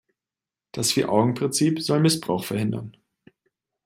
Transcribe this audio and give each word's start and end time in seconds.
Das 0.71 0.93
Vier-Augen-Prinzip 0.93 1.79
soll 1.79 1.99
Missbrauch 1.99 2.43
verhindern. 2.43 2.97